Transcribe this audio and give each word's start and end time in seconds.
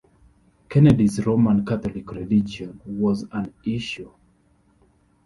Kennedy's 0.67 1.19
Roman 1.27 1.63
Catholic 1.63 2.11
religion 2.11 2.81
was 2.87 3.23
an 3.31 3.53
issue. 3.63 4.11